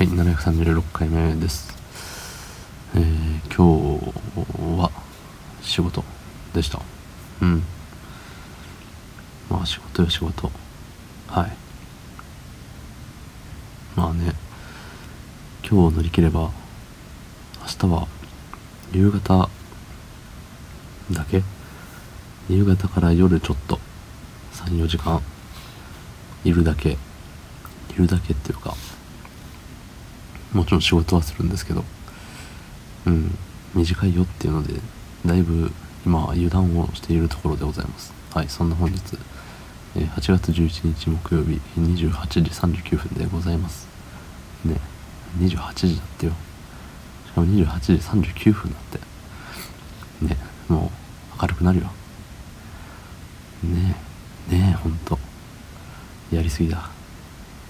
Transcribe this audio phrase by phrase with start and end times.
[0.00, 1.76] はい、736回目です。
[2.94, 4.90] えー、今日は
[5.60, 6.02] 仕事
[6.54, 6.80] でした。
[7.42, 7.62] うん。
[9.50, 10.50] まあ仕事よ仕事。
[11.28, 11.54] はい。
[13.94, 14.32] まあね、
[15.62, 16.50] 今日を乗り切れば、明
[17.66, 18.08] 日は
[18.92, 19.50] 夕方
[21.12, 21.42] だけ？
[22.48, 23.78] 夕方から夜ちょっと
[24.54, 25.20] 3、4時間
[26.42, 26.96] いるだけ、い
[27.98, 28.74] るだけっていうか、
[30.52, 31.84] もちろん仕事はするんですけど、
[33.06, 33.36] うん、
[33.74, 34.74] 短いよっていうので、
[35.24, 35.70] だいぶ
[36.04, 38.12] 今は油断をしているところでございます。
[38.34, 38.98] はい、そんな本日、
[39.94, 42.10] 8月11日木曜日28
[42.42, 43.86] 時39分でございます。
[44.64, 44.76] ね、
[45.38, 46.32] 28時だってよ。
[47.26, 48.98] しかも28時39分だって。
[50.26, 50.36] ね、
[50.68, 50.90] も
[51.36, 51.86] う明るくなるよ。
[53.62, 53.96] ね
[54.50, 55.18] え、ねえ、ほんと。
[56.32, 56.88] やりすぎだ。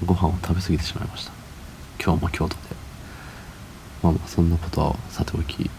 [0.04, 1.39] ご飯を食べ過ぎてしまいました。
[2.02, 2.60] 今日も京都で。
[4.02, 5.70] まあまあ、そんなことはさておき、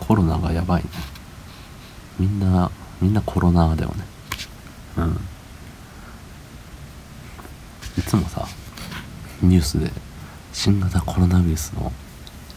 [0.00, 0.88] コロナがやばいね。
[2.18, 2.70] みんな、
[3.00, 4.04] みんなコロナだよね。
[4.96, 5.20] うん。
[7.98, 8.46] いつもさ、
[9.42, 9.90] ニュースで
[10.52, 11.92] 新型コロナウイルスの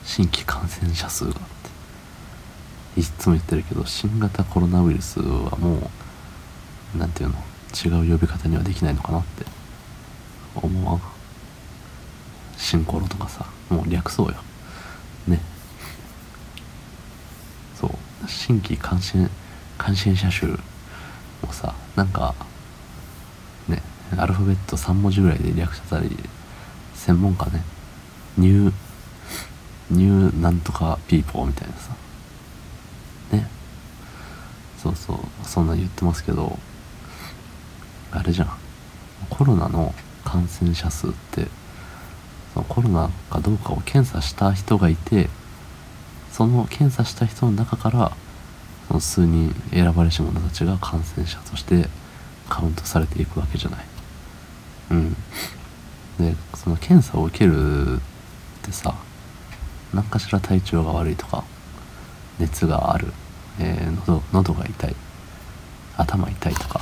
[0.06, 5.92] 新規感染者数がって、いつも言ってるけど、新型コロナウイルスはも
[6.96, 7.36] う、なんていうの、
[7.76, 9.46] 違う呼び方にはできないのかなって
[10.56, 11.19] 思わん。
[12.60, 14.36] 新コロとかさ、もう略そうよ。
[15.28, 15.40] ね。
[17.80, 17.92] そう。
[18.28, 19.30] 新規感染、
[19.78, 20.58] 感染者数も
[21.52, 22.36] さ、なんか、
[23.70, 23.82] ね、
[24.18, 26.16] アルファベット3文字ぐらいで略したり、
[26.96, 27.64] 専門家ね、
[28.38, 28.74] ニュー、
[29.92, 31.96] ニューなんとかピーポーみたいなさ、
[33.32, 33.48] ね。
[34.78, 36.60] そうそう、そんな言ってますけど、
[38.12, 38.50] あれじゃん。
[39.30, 39.94] コロナの
[40.26, 41.48] 感染者数って、
[42.56, 45.30] コロナかどうかを検査した人がいて、
[46.32, 48.12] その検査した人の中から、
[48.88, 51.88] その数人選ばれし者たちが感染者として
[52.50, 53.86] カウントされていくわけじゃない。
[54.92, 55.14] うん。
[56.20, 58.00] で、その検査を受けるっ
[58.64, 58.96] てさ、
[59.94, 61.44] 何かしら体調が悪いとか、
[62.40, 63.14] 熱がある、
[63.60, 64.96] えー喉、喉が痛い、
[65.98, 66.82] 頭痛いとか、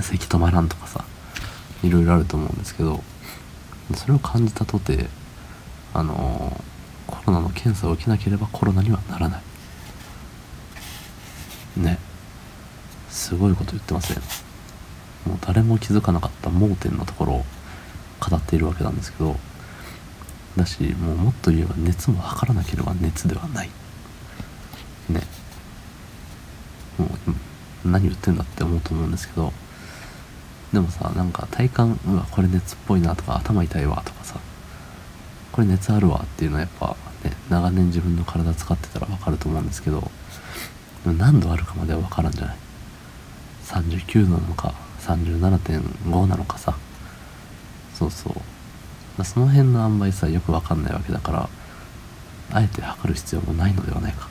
[0.00, 1.04] 咳止まらんとかさ、
[1.82, 3.02] いろいろあると思うんですけど、
[3.94, 5.08] それを感じたとて、
[5.92, 6.60] あの
[7.06, 9.42] コロナの検査を受けなければコロナにはならない。
[11.76, 11.98] ね。
[13.08, 14.22] すごいこと言ってますね。
[15.26, 17.44] もう誰も気づかなかった盲点のところを
[18.20, 19.36] 語っているわけなんですけど、
[20.56, 23.70] だし、もうもっと言えば熱も測らなければ熱ではない。
[25.08, 25.20] ね。
[26.98, 27.06] も
[27.84, 29.52] う、何言ってんだって思うと思うんですけど、
[30.72, 34.36] でもさ、なんか体感、うわ、これ熱っぽいなとか、頭痛いわとかさ、
[35.52, 40.10] これ熱あるわっていうのはやっぱね、長年自分の体使ってたらわかると思うんですけど、
[41.04, 42.56] 何度あるかまではわからんじゃない
[43.64, 46.76] ？39度なのか、37.5なのかさ、
[47.94, 49.24] そうそう。
[49.24, 51.48] その辺の塩梅さ、よくわかんないわけだから、
[52.52, 54.28] あえて測る必要もないのではないか。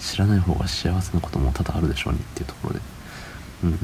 [0.00, 2.80] 知らない方が幸せなことも多々あるでしょうにっていうところで。
[3.64, 3.78] うん。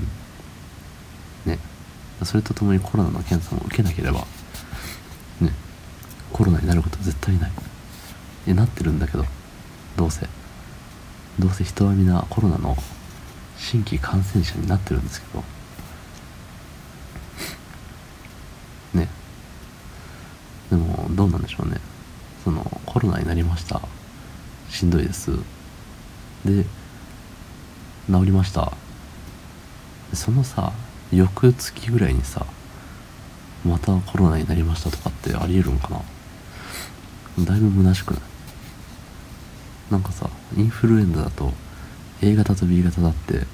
[2.25, 4.21] それとともにコロナの検査も受けなければ、
[5.41, 5.53] ね、
[6.33, 7.53] コロナになることは絶対ない。
[8.47, 9.25] え、なってるんだけど、
[9.97, 10.29] どうせ。
[11.39, 12.77] どうせ人は皆コロナの
[13.57, 15.45] 新規感染者になってるんですけど、
[18.95, 19.09] ね。
[20.71, 21.81] でも、どうなんでしょうね。
[22.45, 23.81] その、コロナになりました。
[24.69, 25.31] しんどいです。
[26.45, 26.65] で、
[28.11, 28.73] 治りました。
[30.13, 30.73] そのさ、
[31.13, 32.47] 翌月ぐらいにさ、
[33.65, 35.89] またコロナになりましたとかってありえるんか
[37.39, 37.45] な?
[37.45, 38.23] だいぶ虚しくない?
[39.91, 41.53] なんかさ、インフルエンザだと
[42.23, 43.47] A 型と B 型だって、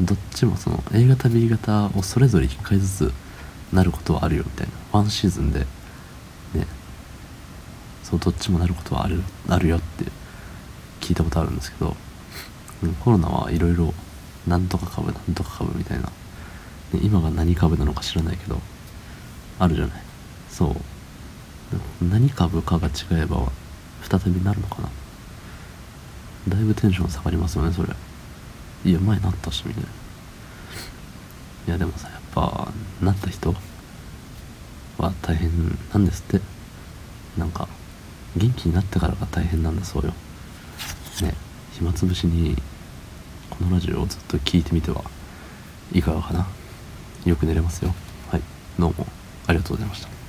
[0.00, 3.12] どっちもその A 型 B 型をそれぞれ1回ずつ
[3.72, 4.72] なることはあるよみたいな。
[4.92, 6.66] ワンシーズンで、ね、
[8.02, 10.06] そう、どっちもなることはある、あるよって
[11.00, 11.94] 聞いたことあるんですけど、
[13.04, 13.92] コロナはいろいろ、
[14.46, 16.10] なんとか株、なんとか株みたいな、
[16.98, 18.60] 今が何株なのか知らないけど、
[19.58, 20.02] あるじゃない。
[20.48, 20.76] そう。
[22.04, 23.50] 何株かが違えば、
[24.02, 24.88] 再びなるのかな。
[26.48, 27.94] だいぶテンション下がりますよね、それ。
[28.84, 29.88] いや、前なったし、みたいな。
[31.68, 33.54] いや、でもさ、やっぱ、なった人
[34.98, 35.50] は大変
[35.92, 36.40] なんですって。
[37.36, 37.68] なんか、
[38.36, 40.12] 元気になってからが大変なんだそうよ。
[41.22, 41.34] ね、
[41.72, 42.56] 暇つぶしに、
[43.50, 45.04] このラジオをずっと聞いてみては
[45.92, 46.46] いかがかな。
[47.24, 47.94] よく寝れますよ。
[48.30, 48.42] はい、
[48.78, 49.06] どうも
[49.46, 50.19] ありがとうございました。